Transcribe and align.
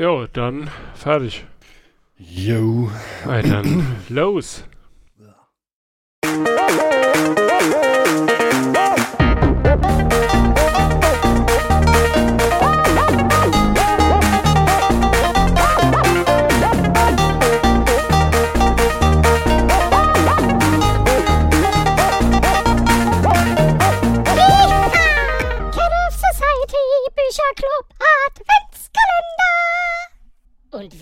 Jo, 0.00 0.26
dann 0.32 0.70
fertig. 0.94 1.44
Jo. 2.16 2.90
Dann 3.26 3.98
los. 4.08 4.64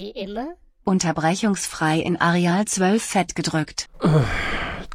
Wie 0.08 0.18
immer 0.18 0.54
Unterbrechungsfrei 0.84 1.98
in 1.98 2.18
Areal 2.18 2.64
12 2.64 3.02
fett 3.02 3.34
gedrückt. 3.34 3.88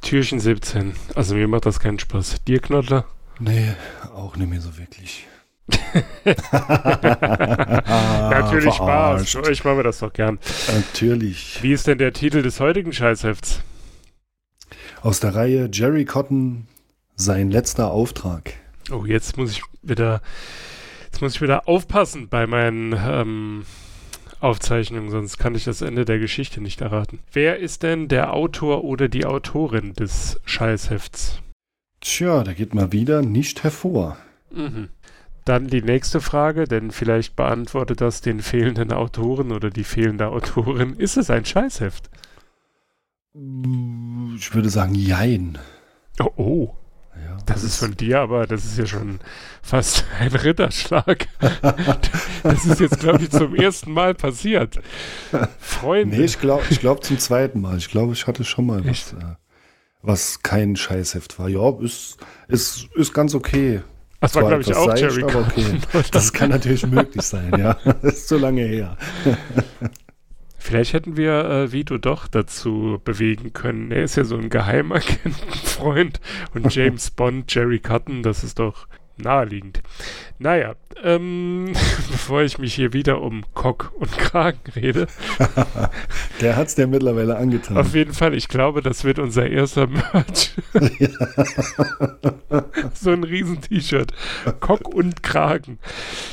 Türchen 0.02 0.40
17. 0.40 0.95
Also 1.13 1.35
mir 1.35 1.48
macht 1.48 1.67
das 1.67 1.80
keinen 1.80 1.99
Spaß. 1.99 2.44
Dir, 2.48 2.59
Knottler? 2.59 3.05
Nee, 3.40 3.73
auch 4.16 4.35
nicht 4.35 4.49
mehr 4.49 4.62
so 4.62 4.76
wirklich. 4.77 5.27
Natürlich 6.26 8.73
Spaß. 8.73 8.77
verarscht. 8.77 9.35
Euch 9.35 9.63
machen 9.63 9.77
wir 9.77 9.84
das 9.84 9.99
doch 9.99 10.12
gern. 10.12 10.40
Natürlich. 10.73 11.59
Wie 11.62 11.73
ist 11.73 11.85
denn 11.85 11.99
der 11.99 12.13
Titel 12.13 12.41
des 12.41 12.59
heutigen 12.59 12.91
Scheißhefts? 12.91 13.62
Aus 15.02 15.20
der 15.20 15.35
Reihe 15.35 15.70
Jerry 15.71 16.05
Cotton, 16.05 16.68
sein 17.16 17.52
letzter 17.52 17.91
Auftrag. 17.91 18.54
Oh, 18.91 19.05
jetzt 19.05 19.38
muss 19.38 19.52
ich 19.52 19.62
wieder, 19.84 20.23
jetzt 21.05 21.21
muss 21.21 21.35
ich 21.35 21.41
wieder 21.41 21.68
aufpassen 21.68 22.30
bei 22.30 22.48
meinen 22.48 22.95
ähm, 22.98 23.66
Aufzeichnungen, 24.44 25.10
sonst 25.10 25.38
kann 25.38 25.56
ich 25.56 25.64
das 25.64 25.82
Ende 25.82 26.06
der 26.06 26.20
Geschichte 26.20 26.62
nicht 26.62 26.82
erraten. 26.82 27.20
Wer 27.32 27.60
ist 27.60 27.84
denn 27.84 28.08
der 28.08 28.34
Autor 28.34 28.84
oder 28.84 29.08
die 29.08 29.26
Autorin 29.26 29.94
des 29.94 30.40
Scheißhefts? 30.46 31.41
Tja, 32.02 32.44
da 32.44 32.54
geht 32.54 32.74
mal 32.74 32.91
wieder 32.91 33.22
nicht 33.22 33.63
hervor. 33.63 34.18
Mhm. 34.52 34.90
Dann 35.46 35.68
die 35.68 35.82
nächste 35.82 36.22
Frage, 36.22 36.66
denn 36.66 36.91
vielleicht 36.91 37.35
beantwortet 37.35 38.02
das 38.02 38.22
den 38.22 38.41
fehlenden 38.41 38.91
Autoren 38.91 39.52
oder 39.52 39.70
die 39.70 39.84
fehlende 39.84 40.27
Autorin. 40.27 40.94
Ist 40.96 41.18
es 41.18 41.30
ein 41.30 41.46
Scheißheft? 41.46 42.10
Ich 43.34 44.54
würde 44.54 44.70
sagen, 44.70 44.96
jein. 44.96 45.57
Oh, 46.20 46.32
oh. 46.35 46.76
Ja, 47.16 47.38
Das 47.46 47.64
ist 47.64 47.78
von 47.78 47.96
dir, 47.96 48.20
aber 48.20 48.48
das 48.48 48.66
ist 48.66 48.78
ja 48.78 48.86
schon 48.86 49.20
fast 49.62 50.06
ein 50.20 50.32
Ritterschlag. 50.32 51.28
das 52.44 52.66
ist 52.66 52.80
jetzt, 52.80 53.00
glaube 53.00 53.24
ich, 53.24 53.32
zum 53.32 53.56
ersten 53.56 53.92
Mal 53.92 54.14
passiert. 54.14 54.80
Freunde. 55.60 56.18
Nee, 56.18 56.26
ich 56.26 56.40
glaube 56.40 56.64
ich 56.70 56.80
glaub 56.80 57.04
zum 57.04 57.20
zweiten 57.20 57.62
Mal. 57.62 57.78
Ich 57.78 57.90
glaube, 57.90 58.14
ich 58.14 58.28
hatte 58.28 58.44
schon 58.44 58.66
mal 58.66 58.86
was, 58.86 59.14
äh, 59.14 59.36
was 60.02 60.41
kein 60.44 60.76
Scheißheft 60.76 61.40
war. 61.40 61.50
Ja, 61.50 61.70
ist, 61.80 62.18
ist, 62.48 62.88
ist 62.96 63.14
ganz 63.14 63.36
okay. 63.36 63.82
das 64.19 64.36
war, 64.36 64.41
Zwar 64.41 64.50
glaube 64.50 64.64
ich, 64.64 64.75
auch 64.75 64.96
Jerry 64.96 65.24
okay. 65.24 65.80
Das 66.12 66.34
kann 66.34 66.50
natürlich 66.50 66.86
möglich 66.86 67.24
sein, 67.24 67.53
ja. 67.58 67.78
Das 68.02 68.14
ist 68.16 68.28
so 68.28 68.38
lange 68.38 68.62
her. 68.62 68.97
Vielleicht 70.64 70.94
hätten 70.94 71.18
wir 71.18 71.44
äh, 71.44 71.72
Vito 71.74 71.97
doch 71.97 72.30
dazu 72.30 73.02
bewegen 73.03 73.52
können. 73.52 73.92
Er 73.92 74.06
ist 74.06 74.16
ja 74.16 74.24
so 74.24 74.38
ein 74.38 74.50
Geheimagentenfreund 74.50 76.22
und 76.53 76.74
James 76.74 77.12
Bond, 77.12 77.53
Jerry 77.53 77.80
Cotton, 77.80 78.24
das 78.24 78.46
ist 78.46 78.59
doch 78.59 78.88
naheliegend. 79.18 79.81
Naja, 80.40 80.74
ähm, 81.03 81.74
bevor 82.12 82.42
ich 82.42 82.58
mich 82.58 82.74
hier 82.74 82.94
wieder 82.94 83.22
um 83.22 83.44
Cock 83.53 83.92
und 83.97 84.18
Kragen 84.18 84.59
rede, 84.75 85.08
Der 86.42 86.56
hat's 86.56 86.75
dir 86.75 86.88
mittlerweile 86.88 87.38
angetan. 87.38 87.78
auf 87.78 87.94
jeden 87.94 88.14
Fall, 88.14 88.34
ich 88.34 88.47
glaube, 88.47 88.81
das 88.81 89.03
wird 89.03 89.19
unser 89.19 89.50
erster 89.50 89.88
Merch. 89.88 90.56
so 92.94 93.12
ein 93.12 93.23
Riesen-T-Shirt. 93.23 94.12
Cock 94.59 94.94
und 94.94 95.23
Kragen. 95.23 95.79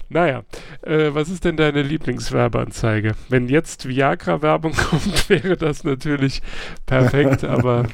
Naja, 0.09 0.43
äh, 0.83 1.11
was 1.13 1.29
ist 1.29 1.45
denn 1.45 1.57
deine 1.57 1.83
Lieblingswerbeanzeige? 1.83 3.15
Wenn 3.29 3.49
jetzt 3.49 3.89
Viagra-Werbung 3.89 4.73
kommt, 4.73 5.29
wäre 5.29 5.57
das 5.57 5.85
natürlich 5.85 6.43
perfekt, 6.87 7.45
aber 7.45 7.87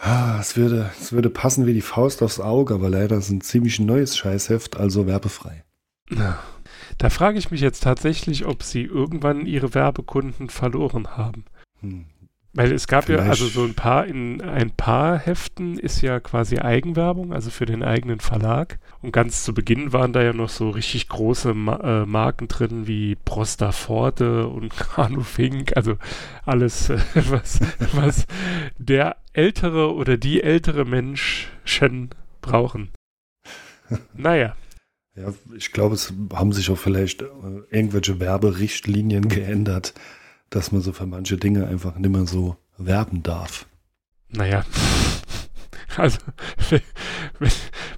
Ah, 0.00 0.38
es 0.40 0.56
würde, 0.56 0.90
es 1.00 1.12
würde 1.12 1.28
passen 1.28 1.66
wie 1.66 1.74
die 1.74 1.80
Faust 1.80 2.22
aufs 2.22 2.38
Auge, 2.38 2.74
aber 2.74 2.88
leider 2.88 3.16
ist 3.16 3.30
ein 3.30 3.40
ziemlich 3.40 3.80
neues 3.80 4.16
Scheißheft, 4.16 4.76
also 4.76 5.06
werbefrei. 5.06 5.64
da 6.98 7.10
frage 7.10 7.38
ich 7.38 7.50
mich 7.50 7.60
jetzt 7.60 7.82
tatsächlich, 7.82 8.46
ob 8.46 8.62
sie 8.62 8.82
irgendwann 8.82 9.44
ihre 9.44 9.74
Werbekunden 9.74 10.50
verloren 10.50 11.16
haben. 11.16 11.44
Hm. 11.80 12.06
Weil 12.54 12.72
es 12.72 12.86
gab 12.88 13.08
ja, 13.08 13.16
Vielleicht- 13.18 13.30
also 13.42 13.46
so 13.46 13.62
ein 13.64 13.74
paar, 13.74 14.06
in 14.06 14.40
ein 14.40 14.70
paar 14.70 15.18
Heften 15.18 15.78
ist 15.78 16.00
ja 16.00 16.18
quasi 16.18 16.58
Eigenwerbung, 16.58 17.32
also 17.32 17.50
für 17.50 17.66
den 17.66 17.82
eigenen 17.82 18.20
Verlag. 18.20 18.78
Und 19.02 19.12
ganz 19.12 19.44
zu 19.44 19.52
Beginn 19.52 19.92
waren 19.92 20.12
da 20.12 20.22
ja 20.22 20.32
noch 20.32 20.48
so 20.48 20.70
richtig 20.70 21.08
große 21.08 21.52
Ma 21.54 21.76
äh, 22.02 22.06
Marken 22.06 22.48
drin 22.48 22.86
wie 22.86 23.16
Prosta 23.16 23.70
Forte 23.72 24.46
und 24.48 24.70
Kanu 24.76 25.20
Fink, 25.20 25.76
also 25.76 25.96
alles, 26.46 26.88
äh, 26.88 26.98
was, 27.30 27.60
was 27.92 28.26
der 28.78 29.16
ältere 29.34 29.94
oder 29.94 30.16
die 30.16 30.42
ältere 30.42 30.84
Menschen 30.84 32.10
brauchen. 32.40 32.90
Naja, 34.14 34.54
Ja, 35.16 35.32
ich 35.56 35.72
glaube, 35.72 35.94
es 35.94 36.12
haben 36.34 36.52
sich 36.52 36.70
auch 36.70 36.78
vielleicht 36.78 37.22
äh, 37.22 37.26
irgendwelche 37.70 38.20
Werberichtlinien 38.20 39.28
geändert, 39.28 39.94
dass 40.50 40.72
man 40.72 40.80
so 40.80 40.92
für 40.92 41.06
manche 41.06 41.36
Dinge 41.36 41.66
einfach 41.66 41.96
nicht 41.96 42.10
mehr 42.10 42.26
so 42.26 42.56
werben 42.76 43.22
darf. 43.22 43.66
Naja, 44.28 44.64
also 45.96 46.18
wenn, 47.38 47.50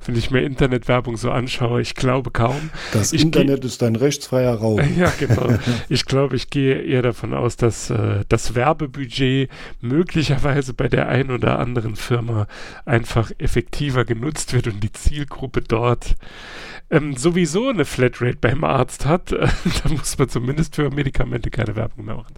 wenn, 0.05 0.17
ich 0.17 0.31
mir 0.31 0.41
Internetwerbung 0.41 1.17
so 1.17 1.31
anschaue, 1.31 1.81
ich 1.81 1.95
glaube 1.95 2.31
kaum. 2.31 2.71
Das 2.93 3.13
Ich 3.13 3.23
Internet 3.23 3.65
ist 3.65 3.83
ein 3.83 3.97
rechtsfreier 3.97 4.55
Raum. 4.55 4.81
Ja, 4.97 5.13
genau. 5.19 5.49
Ich 5.89 6.05
glaube, 6.05 6.37
ich 6.37 6.51
gehe 6.51 6.83
eher 6.83 7.03
davon 7.03 7.35
aus, 7.35 7.57
dass 7.57 7.91
äh, 7.91 8.25
das 8.29 8.55
Werbebudget 8.55 9.49
möglicherweise 9.81 10.75
bei 10.75 10.89
der 10.89 11.09
einen 11.09 11.31
oder 11.31 11.59
anderen 11.59 11.97
Firma 11.97 12.47
einfach 12.85 13.31
effektiver 13.39 14.05
genutzt 14.05 14.53
wird 14.53 14.67
und 14.67 14.81
die 14.83 14.93
Zielgruppe 14.93 15.63
dort 15.63 16.17
ähm, 16.91 17.17
sowieso 17.17 17.69
eine 17.69 17.85
Flatrate 17.85 18.39
beim 18.41 18.65
Arzt 18.65 19.07
hat. 19.07 19.33
Äh, 19.33 19.47
da 19.85 19.89
muss 19.91 20.19
man 20.19 20.29
zumindest 20.29 20.77
für 20.77 20.91
Medikamente 20.91 21.51
keine 21.51 21.77
Werbung 21.77 22.05
mehr 22.05 22.17
machen. 22.17 22.35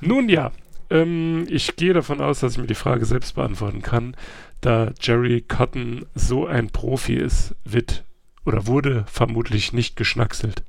Nun 0.00 0.28
ja, 0.28 0.52
ähm, 0.90 1.46
ich 1.48 1.76
gehe 1.76 1.92
davon 1.92 2.20
aus, 2.20 2.40
dass 2.40 2.52
ich 2.52 2.58
mir 2.58 2.66
die 2.66 2.74
Frage 2.74 3.04
selbst 3.04 3.34
beantworten 3.34 3.82
kann. 3.82 4.16
Da 4.60 4.92
Jerry 5.00 5.42
Cotton 5.42 6.06
so 6.14 6.46
ein 6.46 6.70
Profi 6.70 7.14
ist, 7.14 7.54
wird 7.64 8.04
oder 8.44 8.66
wurde 8.66 9.04
vermutlich 9.06 9.72
nicht 9.72 9.96
geschnackselt. 9.96 10.64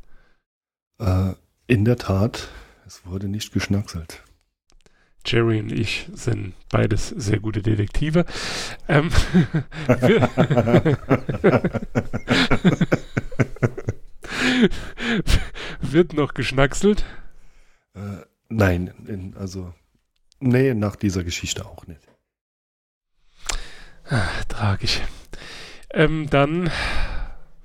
Äh, 1.00 1.34
in 1.68 1.86
der 1.86 1.98
Tat, 1.98 2.50
es 2.86 3.06
wurde 3.06 3.28
nicht 3.28 3.54
geschnackselt. 3.54 4.24
Jerry 5.26 5.60
und 5.60 5.72
ich 5.72 6.08
sind 6.14 6.54
beides 6.70 7.10
sehr 7.10 7.40
gute 7.40 7.62
Detektive. 7.62 8.26
Ähm, 8.88 9.10
wir- 9.88 10.30
wird 15.82 16.14
noch 16.14 16.34
geschnackselt? 16.34 17.04
Äh, 17.96 18.24
nein, 18.50 18.94
in, 19.08 19.36
also, 19.36 19.74
nee, 20.40 20.74
nach 20.74 20.96
dieser 20.96 21.24
Geschichte 21.24 21.66
auch 21.66 21.88
nicht. 21.88 22.02
Ah, 24.10 24.28
tragisch. 24.48 25.02
Ähm, 25.92 26.28
dann 26.32 26.72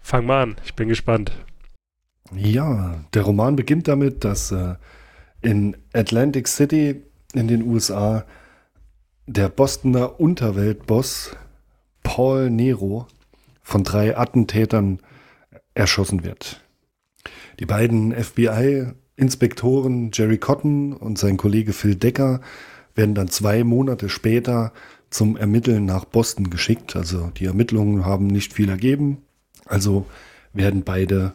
fang 0.03 0.27
mal 0.27 0.43
an. 0.43 0.57
Ich 0.65 0.75
bin 0.75 0.89
gespannt. 0.89 1.33
Ja, 2.35 3.03
der 3.15 3.23
Roman 3.23 3.57
beginnt 3.57 3.89
damit, 3.89 4.25
dass 4.25 4.53
äh, 4.53 4.75
in 5.41 5.75
Atlantic 5.95 6.49
City 6.49 7.03
in 7.33 7.49
den 7.49 7.63
USA 7.63 8.27
der 9.27 9.49
Bostoner 9.49 10.21
Unterweltboss 10.21 11.35
Paul 12.03 12.51
Nero 12.51 13.07
von 13.63 13.83
drei 13.83 14.17
Attentätern 14.17 15.01
erschossen 15.75 16.25
wird. 16.25 16.61
Die 17.59 17.67
beiden 17.67 18.13
FBI-Inspektoren 18.13 20.11
Jerry 20.13 20.37
Cotton 20.37 20.93
und 20.93 21.19
sein 21.19 21.39
Kollege 21.39 21.73
Phil 21.73 21.95
Decker 21.95 22.43
werden 22.95 23.15
dann 23.15 23.29
zwei 23.29 23.65
Monate 23.65 24.11
später 24.11 24.73
zum 25.15 25.37
Ermitteln 25.37 25.85
nach 25.85 26.05
Boston 26.05 26.51
geschickt. 26.51 26.97
Also 26.97 27.31
die 27.37 27.45
Ermittlungen 27.45 28.05
haben 28.05 28.27
nicht 28.27 28.53
viel 28.53 28.69
ergeben. 28.69 29.19
Also 29.65 30.07
werden 30.53 30.83
beide 30.83 31.35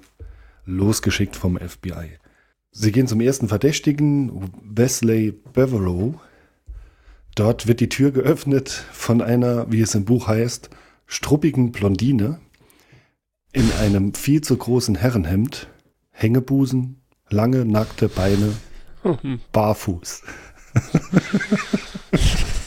losgeschickt 0.66 1.38
vom 1.38 1.58
FBI. 1.58 2.18
Sie 2.72 2.92
gehen 2.92 3.08
zum 3.08 3.22
ersten 3.22 3.48
Verdächtigen, 3.48 4.52
Wesley 4.62 5.32
Beverow. 5.32 6.16
Dort 7.36 7.68
wird 7.68 7.80
die 7.80 7.88
Tür 7.88 8.12
geöffnet 8.12 8.70
von 8.92 9.22
einer, 9.22 9.72
wie 9.72 9.80
es 9.80 9.96
im 9.96 10.04
Buch 10.04 10.28
heißt, 10.28 10.70
struppigen 11.06 11.72
Blondine 11.72 12.42
in 13.54 13.72
einem 13.80 14.14
viel 14.14 14.42
zu 14.42 14.58
großen 14.58 14.96
Herrenhemd, 14.96 15.70
Hängebusen, 16.12 17.02
lange, 17.30 17.64
nackte 17.64 18.10
Beine, 18.10 18.52
barfuß. 19.54 20.22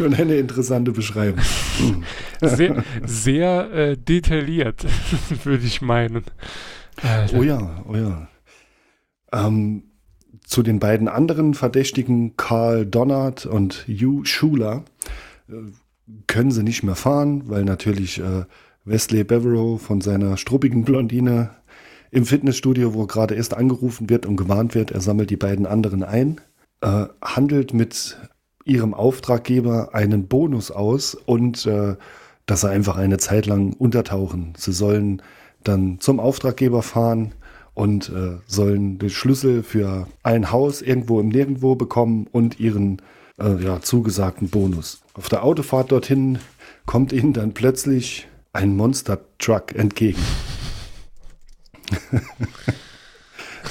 Schon 0.00 0.14
eine 0.14 0.36
interessante 0.36 0.92
Beschreibung. 0.92 1.44
Sehr, 2.40 2.84
sehr 3.04 3.70
äh, 3.70 3.96
detailliert, 3.98 4.86
würde 5.44 5.66
ich 5.66 5.82
meinen. 5.82 6.24
Alter. 7.02 7.38
Oh 7.38 7.42
ja, 7.42 7.84
oh 7.86 7.94
ja. 7.94 8.28
Ähm, 9.30 9.82
zu 10.42 10.62
den 10.62 10.78
beiden 10.78 11.06
anderen 11.06 11.52
Verdächtigen, 11.52 12.34
Carl 12.38 12.86
Donnard 12.86 13.44
und 13.44 13.84
Hugh 13.88 14.24
Schuler, 14.24 14.84
äh, 15.50 15.52
können 16.26 16.50
sie 16.50 16.62
nicht 16.62 16.82
mehr 16.82 16.96
fahren, 16.96 17.42
weil 17.50 17.64
natürlich 17.64 18.20
äh, 18.20 18.46
Wesley 18.86 19.22
Beverow 19.22 19.78
von 19.82 20.00
seiner 20.00 20.38
struppigen 20.38 20.86
Blondine 20.86 21.50
im 22.10 22.24
Fitnessstudio, 22.24 22.94
wo 22.94 23.06
gerade 23.06 23.34
erst 23.34 23.52
angerufen 23.52 24.08
wird 24.08 24.24
und 24.24 24.36
gewarnt 24.36 24.74
wird, 24.74 24.92
er 24.92 25.02
sammelt 25.02 25.28
die 25.28 25.36
beiden 25.36 25.66
anderen 25.66 26.02
ein, 26.02 26.40
äh, 26.80 27.04
handelt 27.22 27.74
mit 27.74 28.16
ihrem 28.70 28.94
Auftraggeber 28.94 29.94
einen 29.94 30.28
Bonus 30.28 30.70
aus 30.70 31.14
und 31.14 31.66
äh, 31.66 31.96
dass 32.46 32.60
sie 32.60 32.70
einfach 32.70 32.96
eine 32.96 33.18
Zeit 33.18 33.46
lang 33.46 33.72
untertauchen. 33.72 34.54
Sie 34.56 34.72
sollen 34.72 35.22
dann 35.64 35.98
zum 35.98 36.20
Auftraggeber 36.20 36.82
fahren 36.82 37.34
und 37.74 38.10
äh, 38.10 38.38
sollen 38.46 38.98
den 38.98 39.10
Schlüssel 39.10 39.64
für 39.64 40.06
ein 40.22 40.52
Haus 40.52 40.82
irgendwo 40.82 41.20
im 41.20 41.28
Nirgendwo 41.28 41.74
bekommen 41.74 42.28
und 42.30 42.60
ihren 42.60 43.02
äh, 43.40 43.56
ja, 43.62 43.80
zugesagten 43.80 44.50
Bonus. 44.50 45.02
Auf 45.14 45.28
der 45.28 45.42
Autofahrt 45.42 45.90
dorthin 45.90 46.38
kommt 46.86 47.12
ihnen 47.12 47.32
dann 47.32 47.52
plötzlich 47.54 48.28
ein 48.52 48.76
Monster-Truck 48.76 49.74
entgegen. 49.74 50.22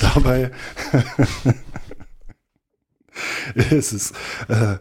Dabei 0.01 0.51
es 3.55 3.93
ist, 3.93 4.13
äh, 4.47 4.77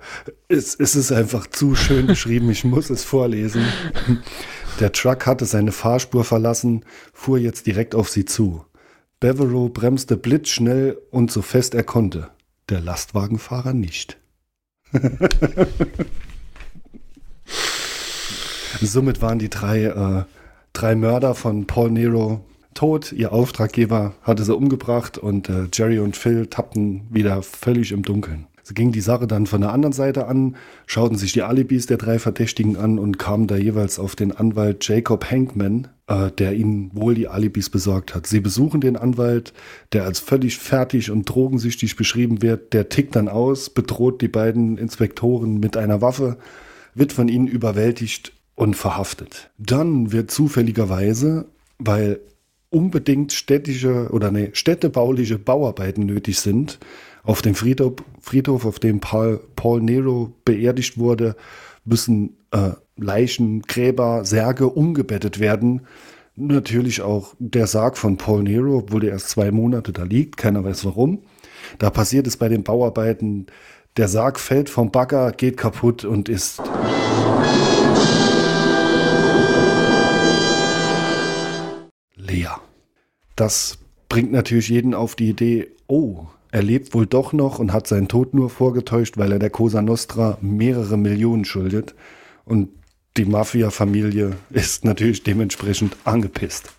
es, 0.49 0.75
es 0.75 0.97
ist 0.97 1.13
einfach 1.13 1.47
zu 1.47 1.75
schön 1.75 2.07
beschrieben. 2.07 2.51
Ich 2.51 2.65
muss 2.65 2.91
es 2.91 3.05
vorlesen. 3.05 3.65
Der 4.81 4.93
Truck 4.93 5.27
hatte 5.27 5.45
seine 5.45 5.73
Fahrspur 5.73 6.25
verlassen, 6.25 6.85
fuhr 7.13 7.39
jetzt 7.39 7.67
direkt 7.67 7.95
auf 7.95 8.09
sie 8.09 8.25
zu. 8.25 8.65
Beverow 9.21 9.73
bremste 9.73 10.17
blitzschnell 10.17 10.97
und 11.11 11.33
so 11.33 11.43
fest 11.43 11.75
er 11.75 11.83
konnte. 11.83 12.31
Der 12.69 12.81
Lastwagenfahrer 12.81 13.73
nicht. 13.73 14.19
Somit 18.81 19.21
waren 19.23 19.39
die 19.39 19.51
drei, 19.51 19.85
äh, 19.85 20.25
drei 20.73 20.95
Mörder 20.95 21.35
von 21.35 21.67
Paul 21.67 21.91
Nero 21.91 22.45
tot. 22.79 23.13
Ihr 23.13 23.33
Auftraggeber 23.33 24.15
hatte 24.23 24.45
sie 24.45 24.55
umgebracht 24.55 25.19
und 25.19 25.49
äh, 25.49 25.67
Jerry 25.73 25.99
und 25.99 26.17
Phil 26.17 26.47
tappten 26.47 27.03
wieder 27.11 27.43
völlig 27.43 27.91
im 27.91 28.03
Dunkeln. 28.03 28.47
Sie 28.63 28.75
gingen 28.75 28.93
die 28.93 29.01
Sache 29.01 29.27
dann 29.27 29.47
von 29.47 29.63
der 29.63 29.73
anderen 29.73 29.93
Seite 29.93 30.29
an, 30.29 30.55
schauten 30.87 31.19
sich 31.19 31.33
die 31.33 31.43
Alibis 31.43 31.87
der 31.87 31.97
drei 31.97 32.19
Verdächtigen 32.21 32.77
an 32.77 32.99
und 32.99 33.19
kamen 33.19 33.49
da 33.49 33.57
jeweils 33.57 33.99
auf 33.99 34.15
den 34.15 34.31
Anwalt 34.31 34.87
Jacob 34.87 35.29
Hankman, 35.29 35.89
äh, 36.07 36.31
der 36.31 36.53
ihnen 36.53 36.91
wohl 36.95 37.17
die 37.17 37.27
Alibis 37.27 37.69
besorgt 37.69 38.15
hat. 38.15 38.29
Sie 38.29 38.39
besuchen 38.39 38.81
den 38.81 38.97
Anwalt, 38.97 39.55
der 39.93 40.05
als 40.05 40.21
völlig 40.21 40.59
fertig 40.59 41.11
und 41.11 41.25
drogensüchtig 41.25 41.97
beschrieben 41.97 42.43
wird. 42.43 42.75
Der 42.75 42.91
tickt 42.91 43.17
dann 43.17 43.29
aus, 43.29 43.71
bedroht 43.71 44.23
die 44.23 44.29
beiden 44.29 44.79
Inspektoren 44.79 45.59
mit 45.59 45.77
einer 45.77 46.01
Waffe, 46.01 46.37
wird 46.95 47.13
von 47.13 47.29
ihnen 47.29 47.49
überwältigt 47.49 48.33
und 48.55 48.77
verhaftet. 48.77 49.51
Dann 49.59 50.13
wird 50.13 50.31
zufälligerweise, 50.31 51.47
weil 51.79 52.21
unbedingt 52.71 53.33
städtische 53.33 54.09
oder 54.11 54.31
ne, 54.31 54.51
städtebauliche 54.53 55.39
Bauarbeiten 55.39 56.05
nötig 56.05 56.41
sind, 56.41 56.79
auf 57.23 57.43
dem 57.43 57.55
Friedhof, 57.55 57.95
Friedhof 58.21 58.65
auf 58.65 58.79
dem 58.79 59.01
Paul, 59.01 59.41
Paul 59.57 59.83
Nero 59.83 60.33
beerdigt 60.45 60.99
wurde, 60.99 61.37
müssen 61.85 62.37
äh, 62.51 62.71
Leichen, 62.97 63.63
Gräber, 63.63 64.25
Särge 64.25 64.69
umgebettet 64.69 65.39
werden. 65.39 65.83
Natürlich 66.37 67.03
auch 67.03 67.35
der 67.39 67.67
Sarg 67.67 67.97
von 67.97 68.17
Paul 68.17 68.43
Nero, 68.43 68.79
obwohl 68.79 69.01
der 69.01 69.11
erst 69.11 69.31
zwei 69.31 69.51
Monate 69.51 69.93
da 69.93 70.05
liegt, 70.05 70.37
keiner 70.37 70.65
weiß 70.65 70.85
warum. 70.85 71.23
Da 71.79 71.91
passiert 71.91 72.27
es 72.27 72.37
bei 72.37 72.49
den 72.49 72.63
Bauarbeiten, 72.63 73.47
der 73.97 74.09
Sarg 74.09 74.39
fällt 74.39 74.71
vom 74.71 74.93
Bagger, 74.93 75.33
geht 75.33 75.57
kaputt 75.57 76.05
und 76.05 76.29
ist 76.29 76.63
Das 83.39 83.79
bringt 84.09 84.33
natürlich 84.33 84.69
jeden 84.69 84.95
auf 84.95 85.15
die 85.15 85.29
Idee, 85.29 85.69
oh, 85.87 86.27
er 86.51 86.61
lebt 86.61 86.93
wohl 86.93 87.07
doch 87.07 87.33
noch 87.33 87.61
und 87.61 87.73
hat 87.73 87.87
seinen 87.87 88.09
Tod 88.09 88.35
nur 88.35 88.51
vorgetäuscht, 88.51 89.17
weil 89.17 89.31
er 89.31 89.39
der 89.39 89.51
Cosa 89.51 89.81
Nostra 89.81 90.39
mehrere 90.41 90.97
Millionen 90.97 91.45
schuldet. 91.45 91.95
Und 92.45 92.71
die 93.17 93.27
Mafia-Familie 93.27 94.33
ist 94.51 94.85
natürlich 94.85 95.23
dementsprechend 95.23 95.97
angepisst. 96.03 96.73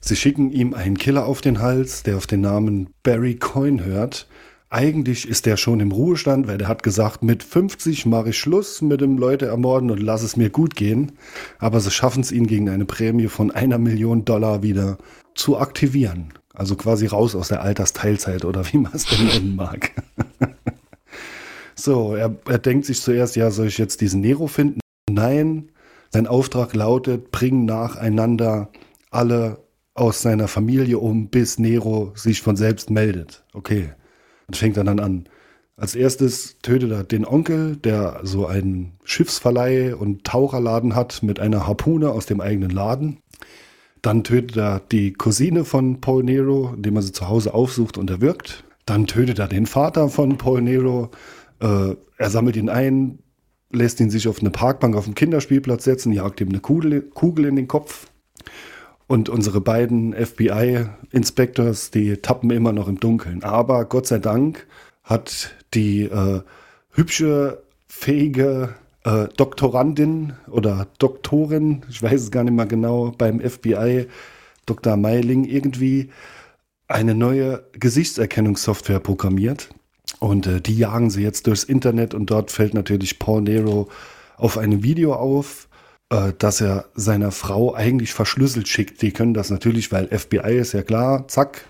Sie 0.00 0.16
schicken 0.16 0.50
ihm 0.50 0.74
einen 0.74 0.98
Killer 0.98 1.26
auf 1.26 1.42
den 1.42 1.60
Hals, 1.60 2.02
der 2.02 2.16
auf 2.16 2.26
den 2.26 2.40
Namen 2.40 2.90
Barry 3.04 3.36
Coyne 3.36 3.84
hört. 3.84 4.26
Eigentlich 4.74 5.28
ist 5.28 5.46
er 5.46 5.56
schon 5.56 5.78
im 5.78 5.92
Ruhestand, 5.92 6.48
weil 6.48 6.58
der 6.58 6.66
hat 6.66 6.82
gesagt, 6.82 7.22
mit 7.22 7.44
50 7.44 8.06
mache 8.06 8.30
ich 8.30 8.38
Schluss 8.38 8.82
mit 8.82 9.00
dem 9.00 9.18
Leute 9.18 9.46
ermorden 9.46 9.88
und 9.88 10.02
lass 10.02 10.24
es 10.24 10.36
mir 10.36 10.50
gut 10.50 10.74
gehen. 10.74 11.12
Aber 11.60 11.78
sie 11.78 11.92
schaffen 11.92 12.22
es 12.22 12.32
ihn 12.32 12.48
gegen 12.48 12.68
eine 12.68 12.84
Prämie 12.84 13.28
von 13.28 13.52
einer 13.52 13.78
Million 13.78 14.24
Dollar 14.24 14.64
wieder 14.64 14.98
zu 15.36 15.58
aktivieren. 15.58 16.34
Also 16.52 16.74
quasi 16.74 17.06
raus 17.06 17.36
aus 17.36 17.46
der 17.46 17.62
Altersteilzeit 17.62 18.44
oder 18.44 18.64
wie 18.72 18.78
man 18.78 18.90
es 18.92 19.04
denn 19.04 19.24
nennen 19.28 19.54
mag. 19.54 19.92
so, 21.76 22.16
er, 22.16 22.34
er 22.48 22.58
denkt 22.58 22.86
sich 22.86 23.00
zuerst, 23.00 23.36
ja, 23.36 23.52
soll 23.52 23.68
ich 23.68 23.78
jetzt 23.78 24.00
diesen 24.00 24.22
Nero 24.22 24.48
finden? 24.48 24.80
Nein, 25.08 25.70
sein 26.10 26.26
Auftrag 26.26 26.74
lautet, 26.74 27.30
bring 27.30 27.64
nacheinander 27.64 28.70
alle 29.12 29.58
aus 29.94 30.20
seiner 30.20 30.48
Familie 30.48 30.98
um, 30.98 31.28
bis 31.28 31.60
Nero 31.60 32.10
sich 32.16 32.42
von 32.42 32.56
selbst 32.56 32.90
meldet. 32.90 33.44
Okay, 33.52 33.92
und 34.46 34.56
fängt 34.56 34.76
dann 34.76 35.00
an. 35.00 35.28
Als 35.76 35.96
erstes 35.96 36.58
tötet 36.62 36.92
er 36.92 37.02
den 37.02 37.26
Onkel, 37.26 37.76
der 37.76 38.20
so 38.22 38.46
einen 38.46 38.92
Schiffsverleih 39.04 39.96
und 39.96 40.22
Taucherladen 40.22 40.94
hat 40.94 41.22
mit 41.22 41.40
einer 41.40 41.66
Harpune 41.66 42.10
aus 42.10 42.26
dem 42.26 42.40
eigenen 42.40 42.70
Laden. 42.70 43.18
Dann 44.00 44.22
tötet 44.22 44.56
er 44.56 44.80
die 44.92 45.14
Cousine 45.14 45.64
von 45.64 46.00
Paul 46.00 46.22
Nero, 46.22 46.74
indem 46.76 46.96
er 46.96 47.02
sie 47.02 47.12
zu 47.12 47.28
Hause 47.28 47.54
aufsucht 47.54 47.98
und 47.98 48.10
erwürgt. 48.10 48.64
Dann 48.86 49.06
tötet 49.06 49.38
er 49.38 49.48
den 49.48 49.66
Vater 49.66 50.08
von 50.08 50.38
Paul 50.38 50.60
Nero. 50.60 51.10
Äh, 51.60 51.96
er 52.18 52.30
sammelt 52.30 52.54
ihn 52.56 52.68
ein, 52.68 53.18
lässt 53.72 53.98
ihn 53.98 54.10
sich 54.10 54.28
auf 54.28 54.40
eine 54.40 54.50
Parkbank 54.50 54.94
auf 54.94 55.06
dem 55.06 55.14
Kinderspielplatz 55.14 55.84
setzen, 55.84 56.12
jagt 56.12 56.40
ihm 56.40 56.50
eine 56.50 56.60
Kugel, 56.60 57.02
Kugel 57.02 57.46
in 57.46 57.56
den 57.56 57.66
Kopf. 57.66 58.06
Und 59.06 59.28
unsere 59.28 59.60
beiden 59.60 60.14
FBI-Inspectors, 60.14 61.90
die 61.90 62.16
tappen 62.16 62.50
immer 62.50 62.72
noch 62.72 62.88
im 62.88 62.98
Dunkeln. 62.98 63.42
Aber 63.42 63.84
Gott 63.84 64.06
sei 64.06 64.18
Dank 64.18 64.66
hat 65.02 65.54
die 65.74 66.04
äh, 66.04 66.40
hübsche, 66.90 67.62
fähige 67.86 68.74
äh, 69.04 69.28
Doktorandin 69.36 70.32
oder 70.50 70.86
Doktorin, 70.98 71.82
ich 71.90 72.02
weiß 72.02 72.22
es 72.22 72.30
gar 72.30 72.44
nicht 72.44 72.54
mehr 72.54 72.66
genau, 72.66 73.12
beim 73.16 73.40
FBI, 73.40 74.06
Dr. 74.66 74.96
Meiling, 74.96 75.44
irgendwie 75.44 76.10
eine 76.88 77.14
neue 77.14 77.64
Gesichtserkennungssoftware 77.72 79.00
programmiert. 79.00 79.68
Und 80.20 80.46
äh, 80.46 80.60
die 80.60 80.76
jagen 80.76 81.10
sie 81.10 81.22
jetzt 81.22 81.46
durchs 81.46 81.64
Internet 81.64 82.14
und 82.14 82.30
dort 82.30 82.50
fällt 82.50 82.72
natürlich 82.72 83.18
Paul 83.18 83.42
Nero 83.42 83.88
auf 84.36 84.58
einem 84.58 84.82
Video 84.82 85.14
auf, 85.14 85.68
äh, 86.10 86.32
dass 86.38 86.60
er 86.60 86.86
seiner 86.94 87.32
Frau 87.32 87.74
eigentlich 87.74 88.12
verschlüsselt 88.12 88.68
schickt. 88.68 89.02
Die 89.02 89.12
können 89.12 89.34
das 89.34 89.50
natürlich, 89.50 89.92
weil 89.92 90.08
FBI 90.08 90.58
ist 90.58 90.72
ja 90.72 90.82
klar, 90.82 91.28
zack, 91.28 91.64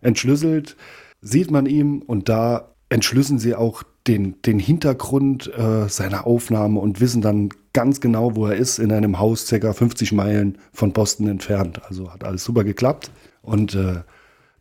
entschlüsselt, 0.00 0.76
sieht 1.20 1.50
man 1.50 1.66
ihm 1.66 2.02
und 2.02 2.28
da 2.28 2.74
entschlüsseln 2.88 3.38
sie 3.38 3.54
auch 3.54 3.82
den, 4.06 4.40
den 4.42 4.58
Hintergrund 4.58 5.52
äh, 5.56 5.88
seiner 5.88 6.26
Aufnahme 6.26 6.80
und 6.80 7.00
wissen 7.00 7.22
dann 7.22 7.50
ganz 7.72 8.00
genau, 8.00 8.34
wo 8.34 8.46
er 8.46 8.56
ist, 8.56 8.78
in 8.78 8.92
einem 8.92 9.18
Haus 9.18 9.46
ca. 9.46 9.72
50 9.72 10.12
Meilen 10.12 10.58
von 10.72 10.92
Boston 10.92 11.28
entfernt. 11.28 11.82
Also 11.86 12.12
hat 12.12 12.24
alles 12.24 12.44
super 12.44 12.64
geklappt. 12.64 13.10
Und 13.42 13.74
äh, 13.74 14.00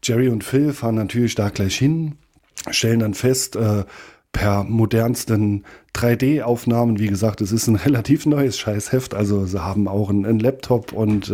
Jerry 0.03 0.29
und 0.29 0.43
Phil 0.43 0.73
fahren 0.73 0.95
natürlich 0.95 1.35
da 1.35 1.49
gleich 1.49 1.77
hin, 1.77 2.15
stellen 2.69 2.99
dann 2.99 3.13
fest, 3.13 3.55
äh, 3.55 3.85
per 4.31 4.63
modernsten 4.63 5.65
3D-Aufnahmen, 5.95 6.99
wie 6.99 7.07
gesagt, 7.07 7.41
es 7.41 7.51
ist 7.51 7.67
ein 7.67 7.75
relativ 7.87 8.25
neues 8.25 8.57
Scheißheft, 8.57 9.13
also 9.13 9.45
sie 9.45 9.63
haben 9.63 9.87
auch 9.87 10.09
einen, 10.09 10.25
einen 10.25 10.39
Laptop 10.39 10.93
und 10.93 11.33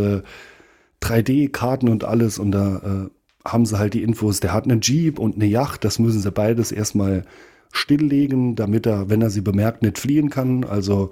3D-Karten 1.02 1.88
äh, 1.88 1.92
und 1.92 2.04
alles. 2.04 2.40
Und 2.40 2.52
da 2.52 2.78
äh, 2.78 3.10
haben 3.48 3.66
sie 3.66 3.78
halt 3.78 3.94
die 3.94 4.04
Infos, 4.04 4.40
der 4.40 4.54
hat 4.54 4.66
einen 4.66 4.82
Jeep 4.82 5.20
und 5.20 5.36
eine 5.36 5.46
Yacht, 5.46 5.84
das 5.84 6.00
müssen 6.00 6.22
sie 6.22 6.32
beides 6.32 6.72
erstmal 6.72 7.24
stilllegen, 7.72 8.56
damit 8.56 8.86
er, 8.86 9.10
wenn 9.10 9.22
er 9.22 9.30
sie 9.30 9.42
bemerkt, 9.42 9.82
nicht 9.82 10.00
fliehen 10.00 10.30
kann. 10.30 10.64
Also 10.64 11.12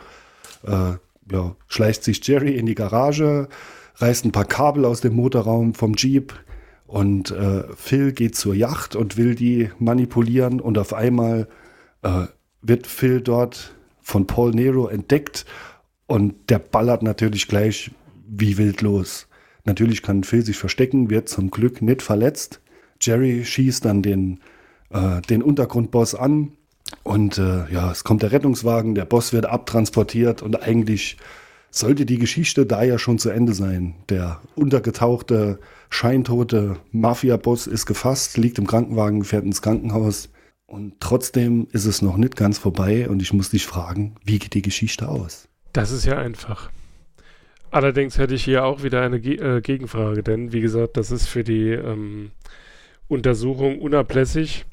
äh, 0.66 0.94
ja, 1.32 1.56
schleicht 1.68 2.04
sich 2.04 2.26
Jerry 2.26 2.56
in 2.58 2.66
die 2.66 2.76
Garage, 2.76 3.48
reißt 3.96 4.26
ein 4.26 4.32
paar 4.32 4.46
Kabel 4.46 4.86
aus 4.86 5.02
dem 5.02 5.16
Motorraum 5.16 5.74
vom 5.74 5.94
Jeep 5.96 6.34
Und 6.88 7.32
äh, 7.32 7.64
Phil 7.76 8.14
geht 8.14 8.36
zur 8.36 8.56
Yacht 8.56 8.96
und 8.96 9.18
will 9.18 9.36
die 9.36 9.70
manipulieren. 9.80 10.60
Und 10.60 10.78
auf 10.78 10.94
einmal 10.94 11.48
äh, 12.04 12.28
wird 12.62 12.88
Phil 12.88 13.22
dort 13.22 13.74
von 14.02 14.28
Paul 14.28 14.52
Nero 14.52 14.88
entdeckt 14.88 15.46
und 16.08 16.50
der 16.50 16.60
ballert 16.60 17.04
natürlich 17.04 17.48
gleich 17.48 17.92
wie 18.28 18.58
wild 18.58 18.82
los. 18.82 19.28
Natürlich 19.66 20.02
kann 20.02 20.24
Phil 20.24 20.44
sich 20.44 20.58
verstecken, 20.58 21.10
wird 21.10 21.30
zum 21.30 21.50
Glück 21.50 21.82
nicht 21.82 22.02
verletzt. 22.02 22.62
Jerry 23.00 23.46
schießt 23.46 23.86
dann 23.86 24.02
den, 24.02 24.40
äh, 24.90 25.22
den 25.22 25.42
Untergrundboss 25.42 26.16
an 26.16 26.54
und 27.04 27.38
äh, 27.38 27.72
ja, 27.72 27.92
es 27.92 28.04
kommt 28.04 28.22
der 28.22 28.32
Rettungswagen, 28.32 28.96
der 28.96 29.06
Boss 29.06 29.34
wird 29.34 29.46
abtransportiert 29.46 30.42
und 30.42 30.62
eigentlich 30.62 31.18
sollte 31.72 32.06
die 32.06 32.20
Geschichte 32.20 32.66
da 32.66 32.84
ja 32.84 33.00
schon 33.00 33.18
zu 33.18 33.30
Ende 33.30 33.54
sein. 33.54 33.96
Der 34.10 34.42
untergetauchte, 34.56 35.60
scheintote 35.90 36.78
Mafia-Boss 36.92 37.66
ist 37.68 37.86
gefasst, 37.88 38.38
liegt 38.38 38.60
im 38.60 38.68
Krankenwagen, 38.68 39.24
fährt 39.24 39.46
ins 39.46 39.62
Krankenhaus. 39.62 40.30
Und 40.74 41.00
trotzdem 41.00 41.68
ist 41.72 41.86
es 41.86 42.02
noch 42.02 42.18
nicht 42.18 42.36
ganz 42.36 42.58
vorbei 42.58 43.08
und 43.08 43.22
ich 43.22 43.32
muss 43.32 43.52
dich 43.52 43.64
fragen, 43.64 44.16
wie 44.26 44.40
geht 44.40 44.56
die 44.56 44.64
Geschichte 44.64 45.08
aus? 45.08 45.48
Das 45.72 45.92
ist 45.92 46.04
ja 46.04 46.18
einfach. 46.18 46.72
Allerdings 47.70 48.18
hätte 48.18 48.34
ich 48.34 48.44
hier 48.44 48.66
auch 48.66 48.82
wieder 48.82 49.04
eine 49.04 49.20
Ge 49.20 49.36
äh, 49.36 49.62
Gegenfrage, 49.62 50.24
denn 50.24 50.52
wie 50.52 50.62
gesagt, 50.62 50.98
das 50.98 51.12
ist 51.12 51.28
für 51.28 51.44
die 51.44 51.70
ähm, 51.70 52.32
Untersuchung 53.08 53.82
unablässig. 53.82 54.66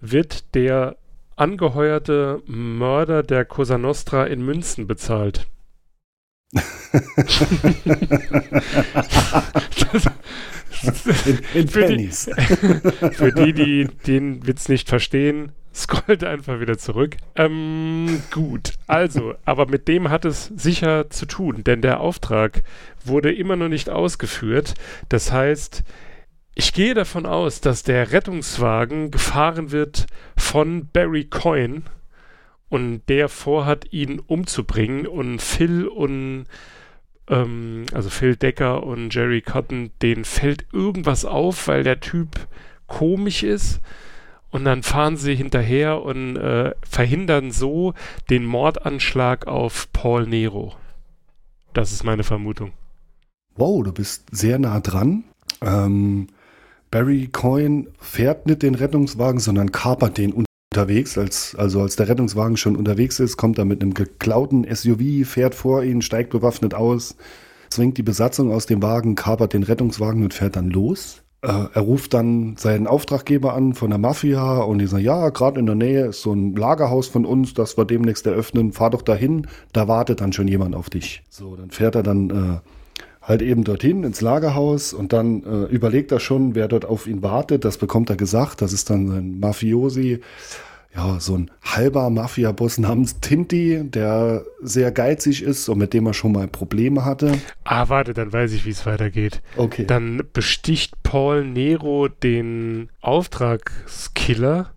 Wird 0.00 0.54
der 0.54 0.96
angeheuerte 1.34 2.40
Mörder 2.46 3.24
der 3.24 3.44
Cosa 3.44 3.78
Nostra 3.78 4.26
in 4.26 4.44
Münzen 4.44 4.86
bezahlt? 4.86 5.48
in, 11.26 11.38
in 11.54 11.68
für, 11.68 11.86
die, 11.86 12.08
für 13.12 13.32
die, 13.32 13.52
die 13.52 13.88
den 14.06 14.46
Witz 14.46 14.68
nicht 14.68 14.88
verstehen, 14.88 15.52
scrollt 15.74 16.24
einfach 16.24 16.60
wieder 16.60 16.78
zurück. 16.78 17.16
Ähm, 17.36 18.22
gut, 18.30 18.72
also, 18.86 19.34
aber 19.44 19.66
mit 19.66 19.88
dem 19.88 20.10
hat 20.10 20.24
es 20.24 20.46
sicher 20.56 21.10
zu 21.10 21.26
tun, 21.26 21.64
denn 21.64 21.82
der 21.82 22.00
Auftrag 22.00 22.62
wurde 23.04 23.32
immer 23.32 23.56
noch 23.56 23.68
nicht 23.68 23.88
ausgeführt. 23.90 24.74
Das 25.08 25.32
heißt, 25.32 25.84
ich 26.54 26.72
gehe 26.72 26.94
davon 26.94 27.24
aus, 27.26 27.60
dass 27.60 27.84
der 27.84 28.10
Rettungswagen 28.10 29.12
gefahren 29.12 29.70
wird 29.70 30.06
von 30.36 30.88
Barry 30.92 31.24
Coyne 31.24 31.82
und 32.68 33.02
der 33.08 33.28
vorhat, 33.28 33.92
ihn 33.92 34.18
umzubringen 34.18 35.06
und 35.06 35.40
Phil 35.40 35.86
und 35.86 36.46
ähm, 37.28 37.86
also 37.92 38.10
Phil 38.10 38.36
Decker 38.36 38.82
und 38.82 39.14
Jerry 39.14 39.42
Cotton, 39.42 39.90
denen 40.02 40.24
fällt 40.24 40.66
irgendwas 40.72 41.24
auf, 41.24 41.68
weil 41.68 41.82
der 41.82 42.00
Typ 42.00 42.48
komisch 42.86 43.42
ist. 43.42 43.80
Und 44.50 44.64
dann 44.64 44.82
fahren 44.82 45.16
sie 45.16 45.34
hinterher 45.34 46.02
und 46.02 46.36
äh, 46.36 46.72
verhindern 46.88 47.50
so 47.50 47.92
den 48.30 48.46
Mordanschlag 48.46 49.46
auf 49.46 49.92
Paul 49.92 50.26
Nero. 50.26 50.74
Das 51.74 51.92
ist 51.92 52.02
meine 52.02 52.24
Vermutung. 52.24 52.72
Wow, 53.56 53.84
du 53.84 53.92
bist 53.92 54.24
sehr 54.30 54.58
nah 54.58 54.80
dran. 54.80 55.24
Ähm, 55.60 56.28
Barry 56.90 57.28
Coyne 57.30 57.88
fährt 57.98 58.46
nicht 58.46 58.62
den 58.62 58.74
Rettungswagen, 58.74 59.40
sondern 59.40 59.70
kapert 59.70 60.16
den 60.16 60.32
unterwegs. 60.72 61.16
Als, 61.18 61.54
also 61.56 61.80
als 61.80 61.96
der 61.96 62.08
Rettungswagen 62.08 62.56
schon 62.56 62.76
unterwegs 62.76 63.20
ist, 63.20 63.36
kommt 63.36 63.58
er 63.58 63.64
mit 63.64 63.82
einem 63.82 63.94
geklauten 63.94 64.66
SUV, 64.72 65.26
fährt 65.26 65.54
vor 65.54 65.82
ihn, 65.82 66.02
steigt 66.02 66.30
bewaffnet 66.30 66.74
aus, 66.74 67.16
zwingt 67.70 67.98
die 67.98 68.02
Besatzung 68.02 68.52
aus 68.52 68.66
dem 68.66 68.82
Wagen, 68.82 69.14
kapert 69.14 69.52
den 69.52 69.62
Rettungswagen 69.62 70.22
und 70.22 70.34
fährt 70.34 70.56
dann 70.56 70.70
los. 70.70 71.22
Äh, 71.40 71.48
er 71.72 71.82
ruft 71.82 72.14
dann 72.14 72.56
seinen 72.56 72.86
Auftraggeber 72.86 73.54
an 73.54 73.74
von 73.74 73.90
der 73.90 73.98
Mafia 73.98 74.58
und 74.58 74.78
die 74.78 74.86
sagen, 74.86 75.04
ja, 75.04 75.30
gerade 75.30 75.60
in 75.60 75.66
der 75.66 75.76
Nähe 75.76 76.06
ist 76.06 76.22
so 76.22 76.32
ein 76.32 76.54
Lagerhaus 76.56 77.06
von 77.06 77.24
uns, 77.24 77.54
das 77.54 77.78
wir 77.78 77.84
demnächst 77.84 78.26
eröffnen, 78.26 78.72
fahr 78.72 78.90
doch 78.90 79.02
dahin, 79.02 79.46
da 79.72 79.86
wartet 79.86 80.20
dann 80.20 80.32
schon 80.32 80.48
jemand 80.48 80.74
auf 80.74 80.90
dich. 80.90 81.22
So, 81.28 81.54
dann 81.54 81.70
fährt 81.70 81.94
er 81.94 82.02
dann 82.02 82.30
äh, 82.30 82.68
halt 83.28 83.42
eben 83.42 83.62
dorthin 83.62 84.04
ins 84.04 84.22
Lagerhaus 84.22 84.92
und 84.94 85.12
dann 85.12 85.44
äh, 85.44 85.64
überlegt 85.66 86.10
er 86.10 86.18
schon, 86.18 86.54
wer 86.54 86.66
dort 86.66 86.86
auf 86.86 87.06
ihn 87.06 87.22
wartet. 87.22 87.64
Das 87.64 87.76
bekommt 87.76 88.08
er 88.08 88.16
gesagt. 88.16 88.62
Das 88.62 88.72
ist 88.72 88.88
dann 88.88 89.10
ein 89.10 89.38
Mafiosi, 89.38 90.20
ja, 90.94 91.20
so 91.20 91.36
ein 91.36 91.50
halber 91.62 92.08
Mafia-Boss 92.08 92.78
namens 92.78 93.20
Tinti, 93.20 93.82
der 93.84 94.44
sehr 94.62 94.90
geizig 94.90 95.42
ist 95.42 95.68
und 95.68 95.78
mit 95.78 95.92
dem 95.92 96.06
er 96.06 96.14
schon 96.14 96.32
mal 96.32 96.48
Probleme 96.48 97.04
hatte. 97.04 97.38
Ah, 97.64 97.88
warte, 97.88 98.14
dann 98.14 98.32
weiß 98.32 98.52
ich, 98.52 98.64
wie 98.64 98.70
es 98.70 98.86
weitergeht. 98.86 99.42
Okay. 99.56 99.84
Dann 99.84 100.22
besticht 100.32 101.02
Paul 101.02 101.44
Nero 101.44 102.08
den 102.08 102.88
Auftragskiller 103.00 104.72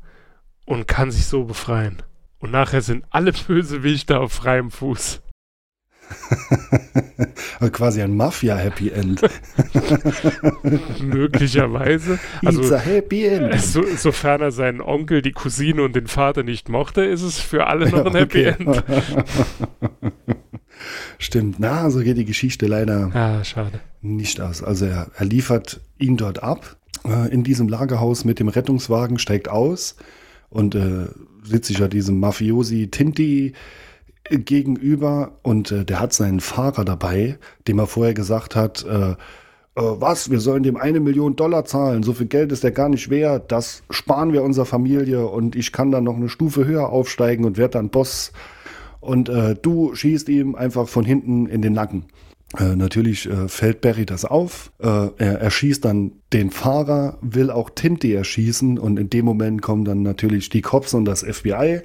und 0.65 0.87
kann 0.87 1.11
sich 1.11 1.25
so 1.25 1.45
befreien. 1.45 2.03
Und 2.39 2.51
nachher 2.51 2.81
sind 2.81 3.05
alle 3.09 3.31
Bösewichte 3.47 4.19
auf 4.19 4.33
freiem 4.33 4.69
Fuß. 4.69 5.21
Also 7.59 7.71
quasi 7.71 8.01
ein 8.01 8.15
Mafia-Happy 8.15 8.89
End. 8.89 9.21
Möglicherweise. 11.01 12.19
Also, 12.43 12.61
It's 12.61 12.71
a 12.71 12.77
Happy 12.79 13.25
End. 13.25 13.59
so, 13.61 13.83
sofern 13.95 14.41
er 14.41 14.51
seinen 14.51 14.81
Onkel, 14.81 15.21
die 15.21 15.31
Cousine 15.31 15.83
und 15.83 15.95
den 15.95 16.07
Vater 16.07 16.41
nicht 16.43 16.69
mochte, 16.69 17.03
ist 17.03 17.21
es 17.21 17.39
für 17.39 17.67
alle 17.67 17.89
noch 17.89 18.05
ein 18.07 18.13
Happy 18.15 18.47
Okay. 18.49 18.55
End. 18.59 18.83
Stimmt, 21.19 21.57
na, 21.59 21.89
so 21.91 21.99
geht 21.99 22.17
die 22.17 22.25
Geschichte 22.25 22.65
leider 22.65 23.11
Ah, 23.13 23.43
schade. 23.43 23.79
nicht 24.01 24.41
aus. 24.41 24.63
Also 24.63 24.85
er, 24.85 25.11
er 25.15 25.25
liefert 25.25 25.81
ihn 25.99 26.17
dort 26.17 26.41
ab 26.41 26.77
äh, 27.05 27.31
in 27.31 27.43
diesem 27.43 27.67
Lagerhaus 27.69 28.25
mit 28.25 28.39
dem 28.39 28.47
Rettungswagen, 28.47 29.19
steigt 29.19 29.49
aus 29.49 29.95
und 30.49 30.73
äh, 30.75 31.05
sitzt 31.43 31.67
sich 31.67 31.77
ja 31.79 31.87
diesem 31.87 32.19
Mafiosi 32.19 32.87
Tinti 32.89 33.53
gegenüber 34.29 35.33
und 35.41 35.71
äh, 35.71 35.85
der 35.85 35.99
hat 35.99 36.13
seinen 36.13 36.39
Fahrer 36.39 36.85
dabei, 36.85 37.37
dem 37.67 37.79
er 37.79 37.87
vorher 37.87 38.13
gesagt 38.13 38.55
hat, 38.55 38.85
äh, 38.85 39.11
äh, 39.11 39.15
was, 39.75 40.29
wir 40.29 40.39
sollen 40.39 40.63
dem 40.63 40.77
eine 40.77 40.99
Million 40.99 41.35
Dollar 41.35 41.65
zahlen, 41.65 42.03
so 42.03 42.13
viel 42.13 42.27
Geld 42.27 42.51
ist 42.51 42.63
der 42.63 42.71
gar 42.71 42.89
nicht 42.89 43.09
wert, 43.09 43.51
das 43.51 43.83
sparen 43.89 44.33
wir 44.33 44.43
unserer 44.43 44.65
Familie 44.65 45.27
und 45.27 45.55
ich 45.55 45.71
kann 45.71 45.91
dann 45.91 46.03
noch 46.03 46.15
eine 46.15 46.29
Stufe 46.29 46.65
höher 46.65 46.89
aufsteigen 46.89 47.45
und 47.45 47.57
werde 47.57 47.73
dann 47.73 47.89
Boss 47.89 48.31
und 48.99 49.29
äh, 49.29 49.55
du 49.55 49.95
schießt 49.95 50.29
ihm 50.29 50.55
einfach 50.55 50.87
von 50.87 51.03
hinten 51.03 51.47
in 51.47 51.61
den 51.61 51.73
Nacken. 51.73 52.05
Äh, 52.57 52.75
natürlich 52.75 53.29
äh, 53.29 53.47
fällt 53.47 53.81
Barry 53.81 54.05
das 54.05 54.25
auf. 54.25 54.71
Äh, 54.79 54.87
er 55.17 55.39
erschießt 55.39 55.85
dann 55.85 56.11
den 56.33 56.51
Fahrer, 56.51 57.17
will 57.21 57.49
auch 57.49 57.69
Tinty 57.69 58.13
erschießen 58.13 58.77
und 58.77 58.99
in 58.99 59.09
dem 59.09 59.25
Moment 59.25 59.61
kommen 59.61 59.85
dann 59.85 60.01
natürlich 60.01 60.49
die 60.49 60.61
Cops 60.61 60.93
und 60.93 61.05
das 61.05 61.23
FBI. 61.23 61.81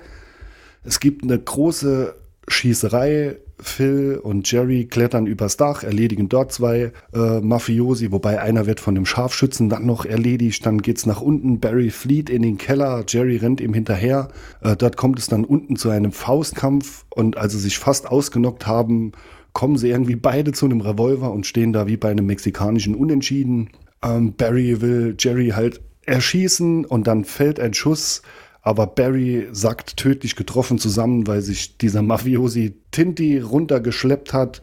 Es 0.83 1.01
gibt 1.01 1.23
eine 1.23 1.39
große 1.39 2.15
Schießerei. 2.49 3.37
Phil 3.59 4.21
und 4.23 4.51
Jerry 4.51 4.85
klettern 4.85 5.27
übers 5.27 5.57
Dach, 5.57 5.83
erledigen 5.83 6.29
dort 6.29 6.53
zwei 6.53 6.93
äh, 7.15 7.41
Mafiosi, 7.41 8.13
wobei 8.13 8.41
einer 8.41 8.67
wird 8.67 8.81
von 8.81 8.95
dem 8.95 9.07
Scharfschützen 9.07 9.71
dann 9.71 9.87
noch 9.87 10.05
erledigt. 10.05 10.67
Dann 10.67 10.83
geht's 10.83 11.07
nach 11.07 11.23
unten. 11.23 11.59
Barry 11.59 11.89
flieht 11.89 12.29
in 12.29 12.43
den 12.43 12.59
Keller, 12.59 13.05
Jerry 13.09 13.39
rennt 13.39 13.63
ihm 13.63 13.73
hinterher. 13.73 14.29
Äh, 14.61 14.77
dort 14.77 14.99
kommt 14.99 15.19
es 15.19 15.29
dann 15.29 15.45
unten 15.45 15.77
zu 15.77 15.89
einem 15.89 16.13
Faustkampf 16.13 17.07
und 17.09 17.39
als 17.39 17.55
sie 17.55 17.61
sich 17.61 17.79
fast 17.79 18.09
ausgenockt 18.09 18.67
haben, 18.67 19.13
kommen 19.55 19.79
sie 19.79 19.89
irgendwie 19.89 20.17
beide 20.17 20.53
zu 20.53 20.67
einem 20.67 20.83
Revolver 20.83 21.33
und 21.33 21.47
stehen 21.47 21.73
da 21.73 21.87
wie 21.87 21.97
bei 21.97 22.11
einem 22.11 22.27
mexikanischen 22.27 22.95
Unentschieden. 22.95 23.71
Ähm, 24.03 24.35
Barry 24.35 24.83
will 24.83 25.17
Jerry 25.19 25.49
halt 25.57 25.81
erschießen 26.05 26.85
und 26.85 27.07
dann 27.07 27.25
fällt 27.25 27.59
ein 27.59 27.73
Schuss, 27.73 28.23
aber 28.67 28.89
Barry 28.89 29.47
sackt 29.53 29.97
tödlich 29.97 30.35
getroffen 30.35 30.79
zusammen, 30.79 31.29
weil 31.29 31.41
sich 31.41 31.79
dieser 31.79 32.03
Mafiosi 32.03 32.75
Tinti 32.91 33.39
runtergeschleppt 33.39 34.33
hat. 34.33 34.61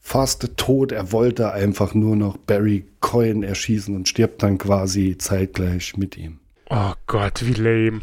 Fast 0.00 0.56
tot, 0.56 0.90
er 0.90 1.12
wollte 1.12 1.52
einfach 1.52 1.94
nur 1.94 2.16
noch 2.16 2.38
Barry 2.38 2.86
Coyne 2.98 3.46
erschießen 3.46 3.94
und 3.94 4.08
stirbt 4.08 4.42
dann 4.42 4.58
quasi 4.58 5.16
zeitgleich 5.16 5.96
mit 5.96 6.16
ihm. 6.16 6.40
Oh 6.70 6.94
Gott, 7.06 7.46
wie 7.46 7.52
lame. 7.52 8.00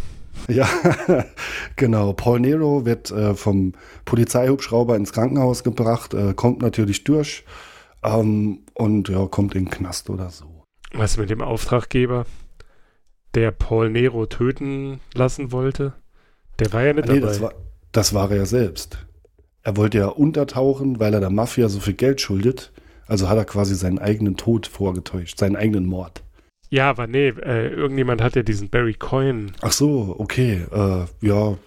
Ja, 0.48 0.66
genau. 1.76 2.14
Paul 2.14 2.40
Nero 2.40 2.86
wird 2.86 3.12
äh, 3.12 3.36
vom 3.36 3.74
Polizeihubschrauber 4.06 4.96
ins 4.96 5.12
Krankenhaus 5.12 5.66
gebracht, 5.66 6.14
äh, 6.14 6.34
kommt 6.34 6.62
natürlich 6.62 7.04
durch 7.04 7.44
ähm, 8.02 8.60
und 8.76 9.10
ja, 9.10 9.26
kommt 9.28 9.56
in 9.56 9.66
den 9.66 9.72
Knast 9.72 10.10
oder 10.10 10.30
so. 10.30 10.64
Was 10.94 11.18
mit 11.18 11.30
dem 11.30 11.42
Auftraggeber, 11.42 12.26
der 13.36 13.52
Paul 13.52 13.90
Nero 13.90 14.26
töten 14.26 15.00
lassen 15.14 15.52
wollte? 15.52 15.94
Der 16.60 16.72
war 16.74 16.84
ja 16.84 16.94
nicht 16.94 17.08
Nee, 17.08 17.16
dabei. 17.20 17.28
das 17.28 17.42
war, 17.42 17.54
das 17.92 18.14
war 18.14 18.30
er 18.32 18.38
ja 18.38 18.46
selbst. 18.46 19.06
Er 19.64 19.78
wollte 19.78 19.98
ja 20.00 20.08
untertauchen, 20.08 21.00
weil 21.00 21.14
er 21.14 21.20
der 21.20 21.30
Mafia 21.30 21.70
so 21.70 21.80
viel 21.80 21.94
Geld 21.94 22.22
schuldet. 22.22 22.72
Also 23.08 23.28
hat 23.30 23.38
er 23.38 23.46
quasi 23.46 23.76
seinen 23.76 24.00
eigenen 24.00 24.38
Tod 24.38 24.68
vorgetäuscht, 24.68 25.38
seinen 25.40 25.56
eigenen 25.56 25.86
Mord. 25.86 26.24
ja, 26.70 26.90
aber 26.90 27.06
nee, 27.08 27.28
äh, 27.30 27.68
irgendjemand 27.70 28.22
hat 28.22 28.36
ja 28.36 28.44
diesen 28.44 28.70
Barry 28.70 28.94
Coyne. 28.94 29.48
Ach 29.62 29.72
so, 29.72 30.16
okay. 30.18 30.66
Äh, 30.72 31.06
ja, 31.26 31.58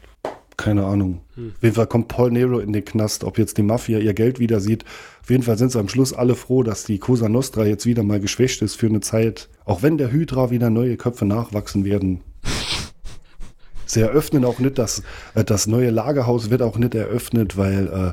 keine 0.56 0.84
Ahnung. 0.84 1.20
Hm. 1.34 1.52
Auf 1.56 1.62
jeden 1.62 1.74
Fall 1.74 1.86
kommt 1.86 2.08
Paul 2.08 2.30
Nero 2.30 2.58
in 2.58 2.72
den 2.72 2.84
Knast, 2.84 3.24
ob 3.24 3.38
jetzt 3.38 3.58
die 3.58 3.62
Mafia 3.62 3.98
ihr 3.98 4.14
Geld 4.14 4.38
wieder 4.38 4.60
sieht. 4.60 4.84
Auf 5.22 5.30
jeden 5.30 5.42
Fall 5.42 5.58
sind 5.58 5.72
sie 5.72 5.78
am 5.78 5.88
Schluss 5.88 6.12
alle 6.12 6.34
froh, 6.34 6.62
dass 6.62 6.84
die 6.84 6.98
Cosa 6.98 7.28
Nostra 7.28 7.64
jetzt 7.64 7.86
wieder 7.86 8.02
mal 8.02 8.20
geschwächt 8.20 8.62
ist 8.62 8.76
für 8.76 8.86
eine 8.86 9.00
Zeit. 9.00 9.48
Auch 9.64 9.82
wenn 9.82 9.98
der 9.98 10.10
Hydra 10.10 10.50
wieder 10.50 10.70
neue 10.70 10.96
Köpfe 10.96 11.24
nachwachsen 11.24 11.84
werden. 11.84 12.20
Sie 13.86 14.00
eröffnen 14.00 14.44
auch 14.44 14.58
nicht, 14.58 14.78
das, 14.78 15.02
äh, 15.34 15.44
das 15.44 15.66
neue 15.66 15.90
Lagerhaus 15.90 16.50
wird 16.50 16.62
auch 16.62 16.76
nicht 16.76 16.94
eröffnet, 16.94 17.56
weil 17.56 17.86
äh, 17.86 18.12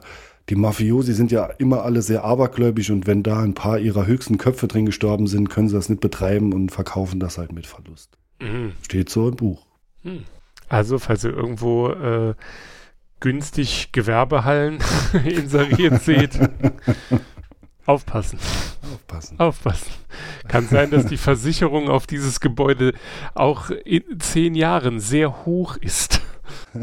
die 0.49 0.55
Mafiosi 0.55 1.13
sind 1.13 1.31
ja 1.31 1.45
immer 1.45 1.83
alle 1.83 2.01
sehr 2.01 2.23
abergläubisch 2.23 2.89
und 2.91 3.07
wenn 3.07 3.23
da 3.23 3.41
ein 3.41 3.53
paar 3.53 3.79
ihrer 3.79 4.05
höchsten 4.05 4.37
Köpfe 4.37 4.67
drin 4.67 4.85
gestorben 4.85 5.25
sind, 5.27 5.49
können 5.49 5.69
sie 5.69 5.75
das 5.75 5.89
nicht 5.89 6.01
betreiben 6.01 6.53
und 6.53 6.71
verkaufen 6.71 7.19
das 7.19 7.37
halt 7.37 7.53
mit 7.53 7.65
Verlust. 7.65 8.17
Mhm. 8.41 8.73
Steht 8.81 9.09
so 9.09 9.29
im 9.29 9.35
Buch. 9.35 9.65
Also, 10.73 10.97
falls 10.97 11.23
ihr 11.23 11.37
irgendwo 11.37 11.89
äh, 11.89 12.33
günstig 13.19 13.91
Gewerbehallen 13.91 14.79
inseriert 15.23 16.01
seht, 16.01 16.39
aufpassen, 17.85 18.39
Aufpassen. 18.91 19.39
aufpassen. 19.39 19.91
Kann 20.47 20.65
sein, 20.67 20.89
dass 20.89 21.05
die 21.05 21.17
Versicherung 21.17 21.89
auf 21.89 22.07
dieses 22.07 22.39
Gebäude 22.39 22.93
auch 23.35 23.69
in 23.69 24.19
zehn 24.19 24.55
Jahren 24.55 24.99
sehr 24.99 25.45
hoch 25.45 25.77
ist. 25.77 26.21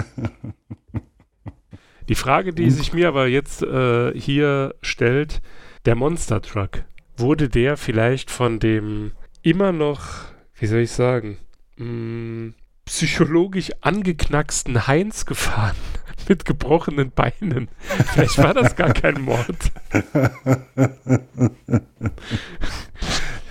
Die 2.08 2.14
Frage, 2.16 2.52
die 2.52 2.70
sich 2.70 2.92
mir 2.92 3.08
aber 3.08 3.26
jetzt 3.28 3.62
äh, 3.62 4.12
hier 4.18 4.74
stellt, 4.82 5.42
der 5.84 5.94
Monster 5.94 6.42
Truck, 6.42 6.84
wurde 7.16 7.48
der 7.48 7.76
vielleicht 7.76 8.30
von 8.32 8.58
dem 8.60 9.12
immer 9.42 9.70
noch, 9.70 10.24
wie 10.54 10.66
soll 10.66 10.80
ich 10.80 10.90
sagen, 10.90 11.38
mh, 11.76 12.54
psychologisch 12.90 13.70
angeknacksten 13.82 14.88
Heinz 14.88 15.24
gefahren 15.24 15.76
mit 16.28 16.44
gebrochenen 16.44 17.12
Beinen? 17.12 17.68
Vielleicht 18.12 18.36
war 18.38 18.52
das 18.52 18.74
gar 18.74 18.92
kein 18.92 19.22
Mord. 19.22 19.56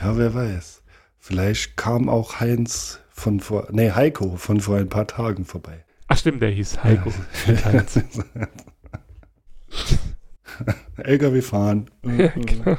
Ja, 0.01 0.17
wer 0.17 0.33
weiß. 0.33 0.81
Vielleicht 1.19 1.75
kam 1.75 2.07
auch 2.07 2.39
Heinz 2.39 3.01
von 3.09 3.41
vor, 3.41 3.67
nee, 3.69 3.91
Heiko 3.91 4.37
von 4.37 4.61
vor 4.61 4.77
ein 4.77 4.87
paar 4.87 5.07
Tagen 5.07 5.43
vorbei. 5.43 5.83
Ach 6.07 6.17
stimmt, 6.17 6.41
der 6.41 6.51
hieß 6.51 6.81
Heiko. 6.85 7.11
Heinz. 7.65 7.99
LKW 10.95 11.41
fahren. 11.41 11.91
Ja, 12.03 12.27
genau. 12.27 12.77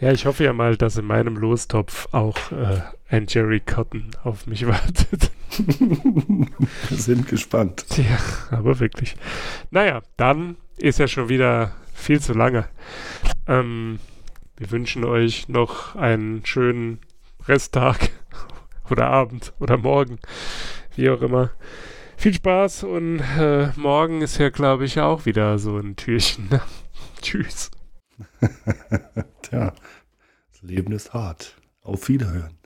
Ja, 0.00 0.12
ich 0.12 0.26
hoffe 0.26 0.44
ja 0.44 0.52
mal, 0.52 0.76
dass 0.76 0.96
in 0.96 1.06
meinem 1.06 1.36
Lostopf 1.36 2.08
auch 2.12 2.36
äh, 2.50 2.80
ein 3.08 3.26
Jerry 3.28 3.60
Cotton 3.60 4.10
auf 4.24 4.46
mich 4.46 4.66
wartet. 4.66 5.30
Wir 6.88 6.98
sind 6.98 7.28
gespannt. 7.28 7.86
Ja, 7.96 8.18
aber 8.50 8.80
wirklich. 8.80 9.16
Naja, 9.70 10.02
dann 10.16 10.56
ist 10.76 10.98
ja 10.98 11.06
schon 11.06 11.28
wieder 11.28 11.74
viel 11.92 12.20
zu 12.20 12.32
lange. 12.32 12.66
Ähm, 13.46 14.00
wir 14.56 14.70
wünschen 14.70 15.04
euch 15.04 15.48
noch 15.48 15.94
einen 15.94 16.44
schönen 16.44 16.98
Resttag 17.46 18.10
oder 18.90 19.08
Abend 19.08 19.52
oder 19.60 19.76
Morgen, 19.78 20.18
wie 20.96 21.08
auch 21.10 21.22
immer. 21.22 21.50
Viel 22.16 22.34
Spaß 22.34 22.84
und 22.84 23.20
äh, 23.38 23.68
morgen 23.76 24.22
ist 24.22 24.38
ja, 24.38 24.50
glaube 24.50 24.84
ich, 24.84 25.00
auch 25.00 25.26
wieder 25.26 25.58
so 25.58 25.78
ein 25.78 25.96
Türchen. 25.96 26.48
Ne? 26.48 26.60
Tschüss. 27.22 27.70
Tja, 29.44 29.74
das 30.52 30.62
Leben 30.62 30.92
ist 30.92 31.12
hart. 31.12 31.54
Auf 31.82 32.08
Wiederhören. 32.08 32.56